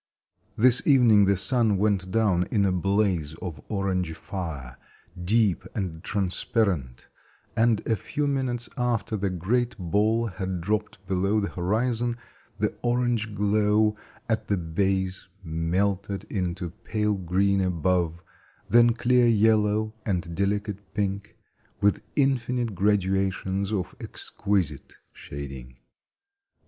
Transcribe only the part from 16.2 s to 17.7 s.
into pale green